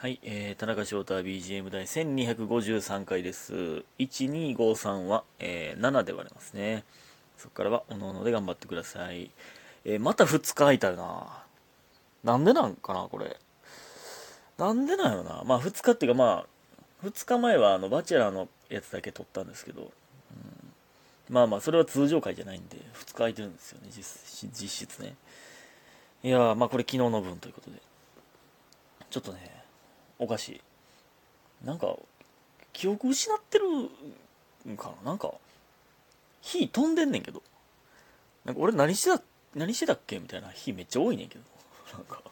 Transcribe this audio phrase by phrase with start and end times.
[0.00, 3.84] はい、えー、田中翔太 BGM 第1253回です。
[3.98, 6.84] 1253は、えー、7で割れますね。
[7.36, 9.30] そこからは、おのおので頑張ってください。
[9.84, 11.44] えー、また2日空いたよな。
[12.24, 13.36] なんでなんかな、これ。
[14.56, 15.42] なんでなんやろな。
[15.44, 16.46] まあ、2日っていうか、ま
[17.04, 25.14] あ、2日前は、あの、バチェラーのやつだけ撮ったんですけど、うん、まあまあ、それは通常回じゃないんで、2日空いてるんですよね、実実質ね。
[26.22, 27.76] いや、まあ、これ昨日の分ということで。
[29.10, 29.59] ちょっとね、
[30.20, 30.60] おかしい。
[31.64, 31.96] なんか、
[32.74, 33.66] 記憶失ってる
[34.70, 35.10] んかな？
[35.10, 35.32] なんか、
[36.42, 37.42] 火飛んでんねんけど。
[38.44, 39.22] なんか俺何してた、
[39.54, 40.18] 何してたっけ？
[40.18, 41.44] みたいな火めっちゃ多いねんけど。
[41.96, 42.22] なんか、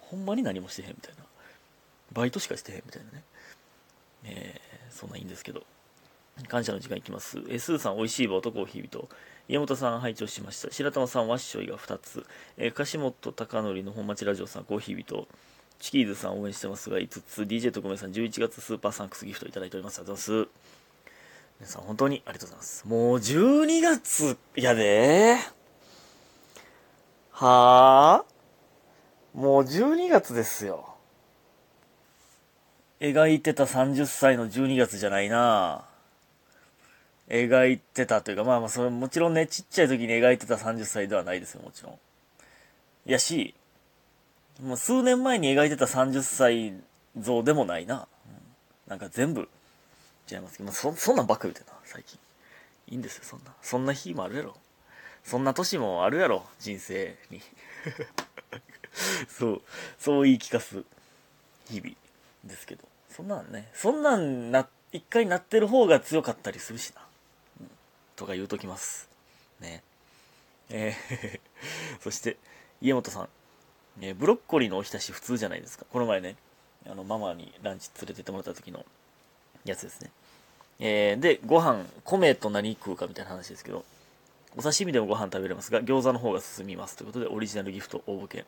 [0.00, 1.24] ほんまに何もしてへんみたいな。
[2.12, 3.22] バイトしかしてへんみたいなね。
[4.24, 5.64] えー、そんないいんですけど。
[6.48, 7.38] 感謝の時間いきます。
[7.38, 9.08] えー、スーさん、美味しい棒とコーヒー人。
[9.48, 10.72] 家元さん、拝聴しました。
[10.72, 12.26] 白玉さん、ワッショイが2つ。
[12.56, 15.28] えー、樫本貴則の本町ラジオさん、コーヒー人。
[15.80, 19.98] チキーズさん応援してますが、5つ、DJ 特命さん、11月スーパーサンクスギフトいただいております。
[19.98, 20.60] ありがとうございます。
[21.58, 22.86] 皆さん、本当にありがとうございます。
[22.86, 25.36] もう12月やで
[27.32, 30.94] はぁもう12月ですよ。
[33.00, 35.86] 描いてた30歳の12月じゃないな
[37.30, 41.98] 描いてたというか、まあまあ、それもちろんね、ちっちゃい時に描いてた30歳ではないですよ、もちろん。
[43.06, 43.54] やし、
[44.62, 46.74] もう数年前に描いてた30歳
[47.18, 48.06] 像でもないな。
[48.26, 49.48] うん、なんか全部
[50.30, 52.18] 違いますけど、そ、そんなんばっか言うてな、最近。
[52.88, 53.52] いいんですよ、そんな。
[53.62, 54.56] そんな日もあるやろ。
[55.24, 57.40] そんな年もあるやろ、人生に。
[59.28, 59.62] そう、
[59.98, 60.84] そう言い聞かす
[61.68, 61.94] 日々
[62.44, 62.84] ですけど。
[63.08, 67.02] そんなんね、そんなんな、一回なってる方が強かったりするしな。
[67.60, 67.70] うん、
[68.16, 69.08] とか言うときます。
[69.60, 69.82] ね。
[70.68, 71.40] えー
[72.02, 72.36] そして、
[72.80, 73.28] 家元さん。
[74.00, 75.84] えー、ブロッコリーのおひたし普通じゃないですか。
[75.92, 76.36] この前ね、
[76.88, 78.84] あの、ママにランチ連れてってもらった時の
[79.64, 80.10] やつですね。
[80.78, 83.84] えー、で、ご飯、米と何食うかみたいな話ですけど、
[84.56, 86.96] お刺身でもご飯食べれますが、餃子の方が進みます。
[86.96, 88.44] ということで、オリジナルギフト応募券、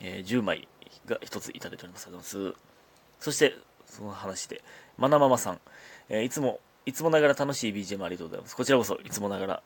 [0.00, 0.68] えー、10枚
[1.06, 2.06] が1ついただいております。
[2.06, 2.60] ありがとうございます。
[3.20, 3.54] そして、
[3.86, 4.62] その話で、
[4.98, 5.60] まなママさん、
[6.10, 8.56] えー、いつも、いつもながら楽しい BGM ありがとうございます。
[8.56, 9.62] こちらこそ、いつもながら、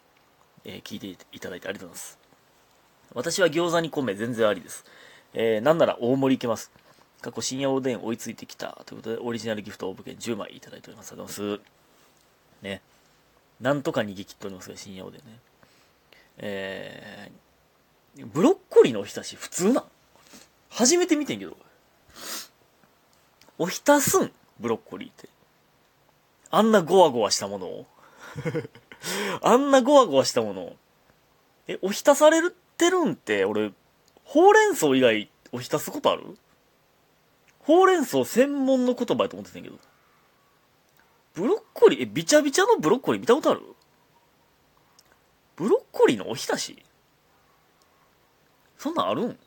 [0.65, 2.19] えー、聞いていただいてありがとうございます。
[3.15, 4.85] 私は餃子に米全然ありです。
[5.35, 6.71] えー、なんなら大盛りいけます。
[7.21, 8.83] 過去深夜おでん追いついてきた。
[8.87, 11.13] ということで、オリジナルギフト応募券10枚いただいております。
[11.13, 11.65] ありがとうございます。
[12.63, 12.83] ね。
[13.61, 15.39] なんとか逃げ切っておりますが、深夜おでんね。
[16.39, 19.85] えー、ブロッコリーのおひたし普通なん
[20.71, 21.57] 初めて見てんけど。
[23.59, 25.29] おひたすんブロッコリーって。
[26.51, 27.87] あんなゴワゴワしたものを
[29.43, 30.77] あんなゴワゴワしたものを。
[31.67, 32.43] え、おひたされ
[32.77, 33.73] てるんって、俺、
[34.25, 36.25] ほうれん草以外おひたすことある？
[37.61, 39.79] ほうれん草専門の言葉やと思ってたんやけど。
[41.35, 43.61] ブロッコリー、え、びちゃびちゃのブロッコリー見たことある？
[45.57, 46.83] ブロッコリーのおひたし？
[48.79, 49.39] そんなんあるん？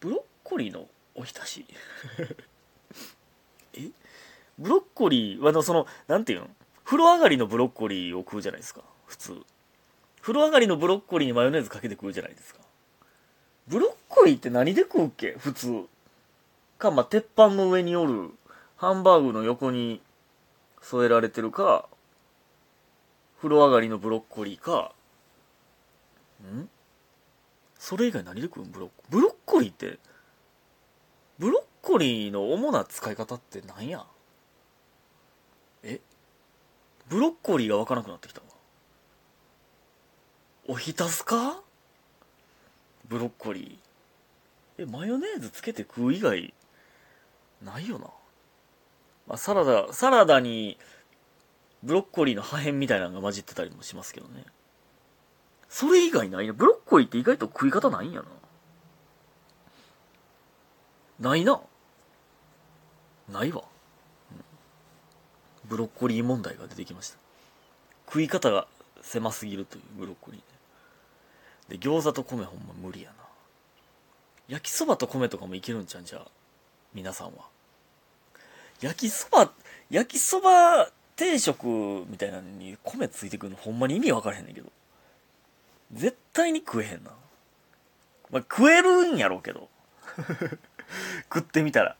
[0.00, 1.64] ブロッコリーのおひたし？
[3.74, 3.90] え？
[4.58, 6.48] ブロッコリーはの、その、なんていうの？
[6.84, 8.82] 風呂上がりのブロッコリーを食うじゃないですか。
[9.06, 9.40] 普通。
[10.20, 12.60] 風呂上がりのブロッコリーにマヨネーズかけて食うじゃないですか。
[13.70, 15.36] ブロッコリーって何で食うっけ？
[15.38, 15.84] 普通。
[16.76, 18.30] か、まあ、鉄板の上におる、
[18.76, 20.02] ハンバーグの横に
[20.82, 21.86] 添えられてるか、
[23.36, 24.92] 風呂上がりのブロッコリーか、
[26.42, 26.68] ん？
[27.78, 28.72] それ以外何で食うん？
[28.72, 30.00] ブロッコブロッコリーって、
[31.38, 34.04] ブロッコリーの主な使い方って何や？
[35.84, 36.00] え？
[37.08, 38.46] ブロッコリーがわからなくなってきたわ。
[40.66, 41.62] おひたすか？
[43.10, 44.84] ブロッコリー。
[44.84, 46.54] え、マヨネーズつけて食う以外、
[47.60, 48.06] ないよな。
[49.26, 50.78] まあ、サラダ、サラダに、
[51.82, 54.44] ブロッコリーの破片みたいなのが混じってたりもしますけどね。
[55.68, 56.52] それ以外ないな。
[56.52, 58.28] ブロッコリーって意外と食い方ないんやな。
[61.30, 61.60] ないな。
[63.28, 63.64] ないわ。
[65.64, 67.18] ブロッコリー問題が出てきました。
[68.06, 68.68] 食い方が
[69.02, 70.49] 狭すぎるというブロッコリー。
[71.70, 73.14] で、餃子と米ほんま無理やな。
[74.48, 76.26] 焼きそばと米とかもいけるんちゃうんじゃあ、
[76.92, 77.44] 皆さんは。
[78.80, 79.52] 焼きそば、
[79.88, 81.66] 焼きそば定食
[82.08, 84.70] みたいなのに米ついてくるのほんまに意味わからへんねんけど。
[85.92, 87.12] 絶対に食えへんな。
[88.30, 89.68] まあ、食えるんやろうけど。
[91.32, 91.96] 食ってみたら。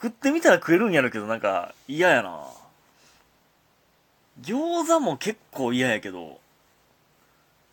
[0.00, 2.46] 食ってみたら食えるんやろうけど、なんか嫌やな。
[4.40, 6.40] 餃子も結構嫌やけど、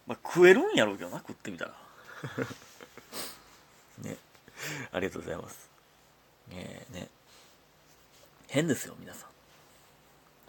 [0.08, 1.74] まあ、食えるんやろうけどな、食ってみたら。
[4.00, 4.18] ね。
[4.92, 5.70] ありがとうございます。
[6.52, 7.08] えー、ね。
[8.48, 9.30] 変ですよ、皆さん。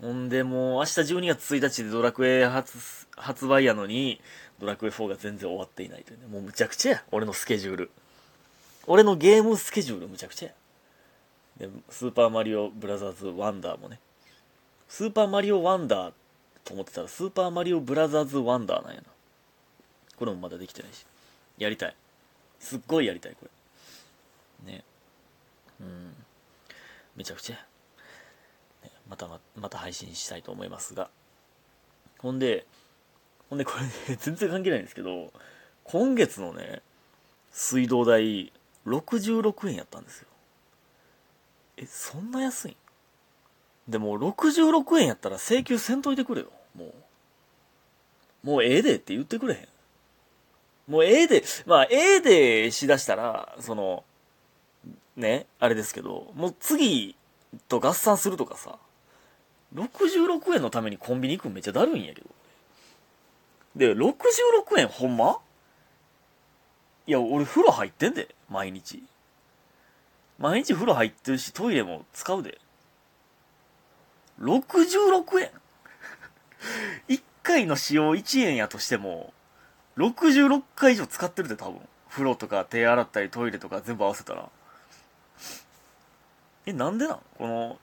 [0.00, 2.78] ほんで、もう明日12月1日でドラクエ発
[3.16, 4.20] 発売やのに、
[4.60, 6.26] ドラクエ4が全然終わっていないというね。
[6.28, 7.90] もうむちゃくちゃや、俺のスケジュール。
[8.86, 10.54] 俺のゲームスケジュールむちゃくちゃや。
[11.58, 13.98] で、スーパーマリオブラザーズワンダーもね。
[14.88, 16.12] スーパーマリオワンダー
[16.64, 19.06] と思ってたら、スーパーマリオブラザーズワンダーなんやな。
[20.18, 21.06] これもまだできてないし。
[21.58, 21.96] やりたい。
[22.58, 23.46] すっごいやりたい、こ
[24.66, 24.72] れ。
[24.72, 24.84] ね。
[25.80, 26.14] うん。
[27.16, 31.10] めちゃくちゃ、ね、またま、また配信したいと思いますが。
[32.18, 32.66] ほんで、
[33.48, 35.32] ほんでこれ、ね、 全然関係ないんですけど、
[35.84, 36.82] 今月のね、
[37.52, 38.52] 水道代、
[38.86, 40.28] 66円やったんですよ。
[41.76, 42.76] え、そんな安いん？
[43.88, 48.46] でも、66円やったら請求せんといてくれよ、もう。
[48.46, 49.68] もうええでって言ってくれへん。
[50.88, 54.04] もうええで、まあ、ええでしだしたら、その、
[55.16, 57.14] ね、あれですけど、もう次
[57.68, 58.78] と合算するとかさ、
[59.74, 62.28] 66円のためにコンビニ行くんめっちゃだるいんやけど。
[63.76, 64.14] で、66
[64.78, 65.38] 円ほんま？
[67.06, 69.02] いや、俺風呂入ってんで、毎日。
[70.38, 72.58] 毎日風呂入ってるし、トイレも使うで。
[74.40, 75.50] 66円
[77.08, 79.34] ?1 回の使用1円やとしても、
[79.98, 81.80] 66回以上使ってるで多分。
[82.08, 84.48] 風呂とか手洗ったりトイレとか全部合わせたら。
[86.64, 87.18] えなんでなん？
[87.36, 87.78] この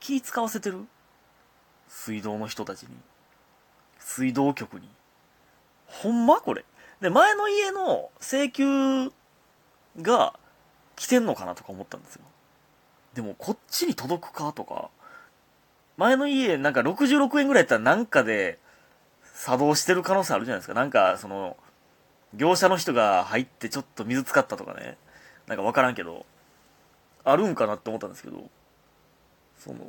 [0.00, 0.86] 気使わせてる？
[1.88, 2.88] 水道の人たちに。
[3.98, 4.88] 水道局に。
[5.86, 6.40] ほんま？
[6.40, 6.64] これ。
[7.00, 9.12] で前の家の請求
[10.00, 10.34] が
[10.96, 12.22] 来てんのかなとか思ったんですよ。
[13.14, 14.88] でもこっちに届くかとか。
[15.96, 18.58] 前の家なんか66円ぐらいやったらなんかで
[19.34, 20.74] 作動してる可能性あるじゃないですか。
[20.74, 21.58] なんか、その、
[22.32, 24.96] 業者の人が入ってちょっと水使ったとかね。
[25.46, 26.24] なんかわからんけど、
[27.24, 28.48] あるんかなって思ったんですけど、
[29.58, 29.80] その、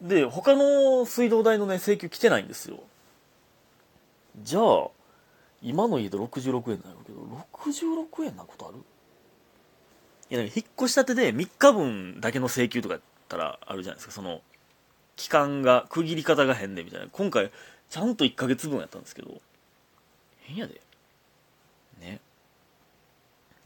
[0.00, 2.80] で、他の水道代のね、請求来てないんですよ。
[4.42, 4.88] じゃあ、
[5.62, 7.20] 今の家で66円なんやけど、
[7.52, 8.78] 66円なことある？
[10.30, 14.12] いや、なんか引っ越したてで3日分だけの請求とかやったらあるじゃないですか。
[14.12, 14.40] その、
[15.14, 17.06] 期間が、区切り方が変でみたいな。
[17.12, 17.52] 今回、
[17.92, 19.42] ちゃんと1ヶ月分やったんですけど
[20.40, 20.80] 変やで。
[22.00, 22.20] ね。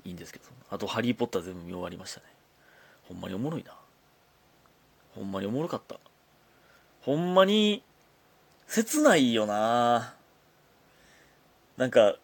[0.05, 2.27] いいんですけどあと「ハリー・ポッター」全部見終わりましたね。
[3.05, 3.73] ほんまにおもろいな。
[5.15, 6.01] ほんまにおもろかった。
[7.03, 7.85] ほんまに
[8.67, 10.17] 切ないよな。
[11.77, 12.17] なんか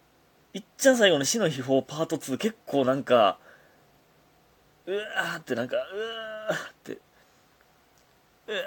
[0.55, 3.38] いっちゃん最後の死の秘宝パート2結構なんか
[4.87, 6.98] うわーってなんかうわーって
[8.48, 8.58] うわ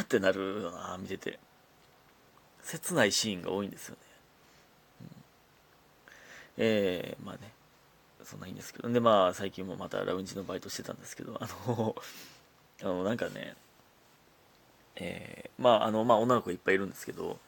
[0.00, 1.38] ーってなるよな見てて。
[2.64, 4.00] 切ないシーンが多いんですよね。
[5.02, 5.08] うん、
[6.58, 7.52] えー、まあね、
[8.24, 11.94] そんないいんですけど、で、まあ、最近もまたラウンジのバイトしてたんですけど、あの、
[12.82, 13.54] あの、なんかね、
[14.96, 17.38] えー、まあ、あの、まあ、女の子いっぱいいるんですけど、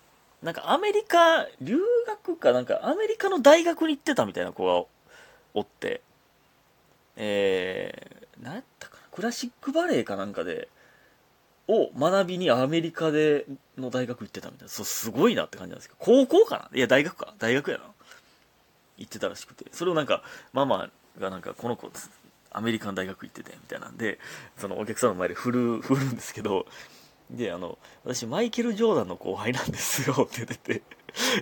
[0.42, 4.86] なんかアメリカ、留学かなんかアメリカの大学に行ってたみたいな子が
[5.54, 6.02] おって、
[7.16, 10.68] えー、何やったかな、クラシックバレエかなんかで、
[11.68, 13.46] を学びにアメリカで
[13.76, 14.68] の大学行ってたみたいな。
[14.68, 16.76] そう、すごいなって感じなんですけど、高校かな？
[16.76, 17.34] いや、大学か。
[17.38, 17.84] 大学やな。
[18.98, 19.66] 行ってたらしくて。
[19.72, 20.22] それをなんか、
[20.52, 21.90] ママがなんか、この子、
[22.50, 24.18] アメリカの大学行ってて、みたいなんで、
[24.56, 26.66] そのお客さんの前で振る、 振るんですけど、
[27.30, 30.82] で、あの、私、マイケル・ジョーダンの後輩なんですよ、 って言ってて、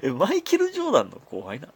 [0.03, 1.69] え、マイケル・ジョーダンの後輩な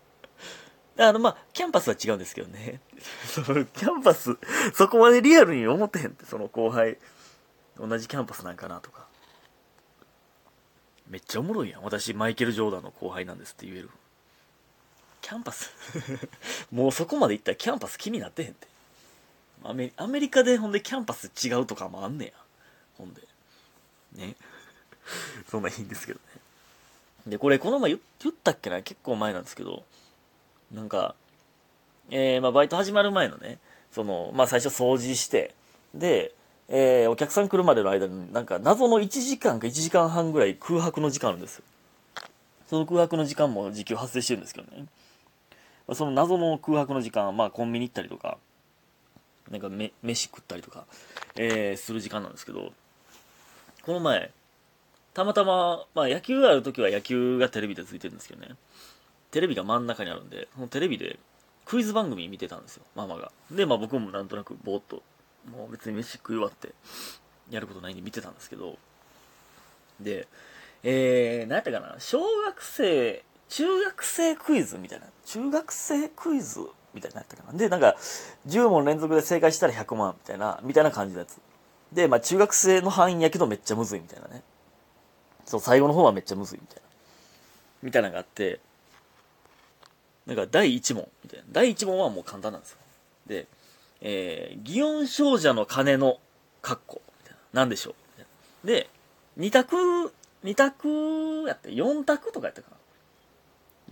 [1.01, 2.81] あの、まあ、キャンパスは違うんですけどね。
[3.29, 4.37] その、キャンパス、
[4.75, 6.99] そこまでリアルに思ってへんって、その後輩。
[7.79, 9.07] 同じキャンパスなんかなとか。
[11.09, 11.83] めっちゃおもろいやん。
[11.83, 13.91] 私マイケル・ジョーダンの後輩なんですって言える。
[15.23, 15.73] キャンパス？
[16.71, 18.67] もうそこまで行ったらキャンパス気になってへんって。
[19.65, 22.33] アメアメリカでほんでキャンパス違うとかもあんねや。
[22.97, 23.23] ほんで。
[24.13, 24.37] ね。
[25.51, 26.41] そんないいんですけどね。
[27.27, 28.83] でこれこの前言ったっけな？
[28.83, 29.85] 結構前なんですけど。
[30.73, 31.15] なんか
[32.11, 33.59] えー、まあバイト始まる前のね。
[33.93, 35.55] そのまあ最初掃除して。
[35.95, 36.35] で
[36.69, 41.65] えー、お客さん来るまでの間になんか謎の1時間か1時間半ぐらい空白の時間あるんですよ。
[42.69, 44.85] その空白の時間も時給発生してるんですけどね。
[45.95, 48.37] その謎の空白の時間、まあコンビニ行ったりとか、
[49.51, 50.85] なんかめ飯食ったりとか、
[51.37, 52.73] えー、する時間なんですけど、
[53.87, 54.31] この前、
[55.15, 58.57] たまたま、まあ野球がある時は野球がテレビでついてるんですけどね、
[59.31, 61.19] テレビが真ん中にあるんで、そのテレビで
[61.65, 63.33] クイズ番組見てたんですよ、ママが。
[63.51, 65.03] で、まあ僕もなんとなくぼーっと
[65.49, 66.75] もう別に飯食い終わって
[67.51, 68.77] やることないんで見てたんですけど
[70.01, 70.29] で
[70.85, 76.61] えー、何やったかな小学生中学生クイズみたいな中学生クイズ
[76.95, 77.59] みたいなやったかな。
[77.59, 77.97] で、なんか、
[78.47, 81.39] 10問連続で正解したら100万みたいな、みたいな感じのやつ。
[81.93, 84.43] で、まあ中学生の範囲やけどめっちゃむずいみたいなね。
[85.47, 86.83] そう、最後の方はめっちゃむずいみたいな。
[87.83, 88.61] みたいなのがあって、
[90.27, 91.45] なんか第1問みたいな。
[91.51, 92.79] 第1問はもう簡単なんですよ。
[93.27, 93.47] で、
[94.01, 96.19] えー、祇園少女の鐘の
[96.63, 97.61] 括弧みたいな。
[97.63, 97.95] なんでしょ
[98.65, 98.67] う？
[98.67, 98.89] で、
[99.39, 99.77] 2択、
[100.45, 101.49] 2択？
[101.49, 102.77] やって、4択とかやったかな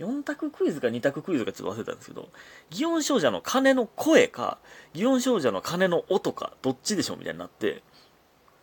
[0.05, 2.29] ？4択クイズか2択クイズかちょっと忘れたんですけど、
[2.69, 4.59] 祇園少女の鐘の声か、
[4.93, 7.17] 祇園少女の鐘の音か、どっちでしょう？
[7.17, 7.81] みたいになって、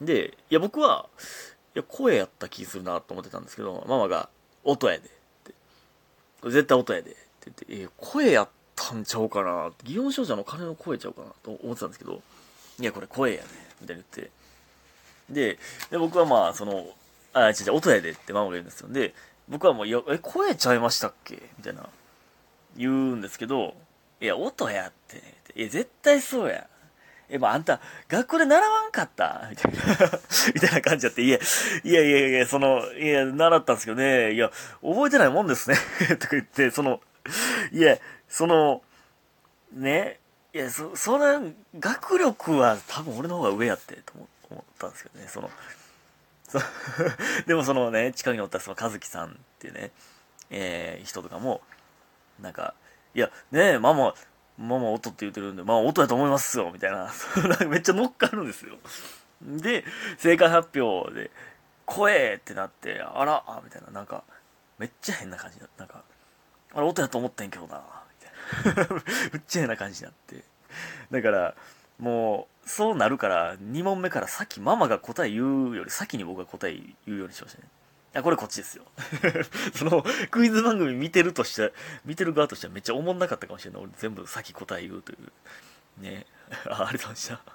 [0.00, 1.08] で、いや僕は、
[1.74, 4.28] いや声やった気するなと思ってたんですけど、ママが、
[4.62, 5.00] 音やで。
[5.00, 5.10] っ
[5.44, 5.54] て。
[6.44, 7.10] 絶対音やで。
[7.10, 8.48] って言って、え声やっ
[8.88, 12.20] たんちゃうかな祇園少女の鐘の声ちゃうかなと思ってたんですけど、
[12.80, 13.44] いや、これ声やで。
[13.80, 14.30] みたいに言って。
[15.30, 15.58] で、
[15.90, 16.86] で僕はまあ、その、
[17.32, 18.88] あ、違う違う、音やでってママが言うんですよ。
[18.88, 19.14] で、
[19.48, 21.34] 僕はもう、いや、え、声ちゃいましたっけ？
[21.58, 21.86] みたいな、
[22.76, 23.74] 言うんですけど、
[24.20, 25.22] いや、音やって。
[25.54, 26.66] いや、絶対そうや。
[27.28, 29.48] え、まあ、あんた、学校で習わんかった？
[29.50, 29.80] みたいな
[30.54, 31.38] みたいな感じやって、いや、
[31.84, 34.50] いやいやいや、その、いや、習ったんですけどね、いや、
[34.82, 35.76] 覚えてないもんですね
[36.20, 37.00] とか言って、その、
[37.72, 37.98] いや、
[38.34, 38.82] その、
[39.72, 40.18] ね、
[40.52, 41.38] いや、そ、それ、
[41.78, 44.12] 学力は多分俺の方が上やって、と
[44.50, 45.50] 思ったんですけどね、その、
[46.48, 46.58] そ
[47.46, 49.92] でもそのね、近くにおったその和樹さんっていうね、
[50.50, 51.60] えー、人とかも、
[52.40, 52.74] なんか、
[53.14, 54.16] いや、ねえ、ママ、
[54.58, 57.12] ママ音って言ってるんで、まあ音やと思いますよ、みたいな。
[57.70, 58.78] めっちゃ乗っかるんですよ。
[59.42, 59.84] で、
[60.18, 61.30] 正解発表で、
[61.86, 64.24] 声ってなって、あら、みたいな、なんか、
[64.78, 65.68] めっちゃ変な感じだ。
[65.78, 66.02] なんか、
[66.74, 67.80] あれ音やと思ってんけどな、
[69.32, 69.36] う。
[69.36, 70.44] っちゃ変な感じになって。
[71.10, 71.54] だから、
[71.98, 77.68] もう、そうなるから、2問目からさっきママが答え言うより先に僕が答え言うようにしましたね。
[78.14, 78.84] あ、これこっちですよ。
[79.74, 81.72] その、クイズ番組見てるとして、
[82.04, 83.82] 見てる側としてはめっちゃおもんなかったかもしれない。
[83.82, 86.02] 俺全部先答え言うという。
[86.02, 86.26] ね。
[86.68, 87.53] あありがとうございました。